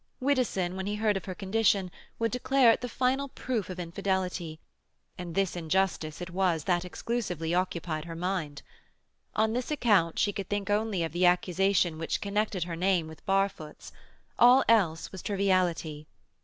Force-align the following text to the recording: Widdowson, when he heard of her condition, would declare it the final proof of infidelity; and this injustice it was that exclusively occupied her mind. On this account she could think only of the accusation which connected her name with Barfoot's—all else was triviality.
Widdowson, 0.19 0.75
when 0.75 0.87
he 0.87 0.95
heard 0.95 1.15
of 1.15 1.25
her 1.25 1.35
condition, 1.35 1.91
would 2.17 2.31
declare 2.31 2.71
it 2.71 2.81
the 2.81 2.89
final 2.89 3.27
proof 3.27 3.69
of 3.69 3.79
infidelity; 3.79 4.59
and 5.15 5.35
this 5.35 5.55
injustice 5.55 6.19
it 6.21 6.31
was 6.31 6.63
that 6.63 6.83
exclusively 6.83 7.53
occupied 7.53 8.05
her 8.05 8.15
mind. 8.15 8.63
On 9.35 9.53
this 9.53 9.69
account 9.69 10.17
she 10.17 10.33
could 10.33 10.49
think 10.49 10.71
only 10.71 11.03
of 11.03 11.11
the 11.11 11.27
accusation 11.27 11.99
which 11.99 12.19
connected 12.19 12.63
her 12.63 12.75
name 12.75 13.07
with 13.07 13.23
Barfoot's—all 13.27 14.63
else 14.67 15.11
was 15.11 15.21
triviality. 15.21 16.07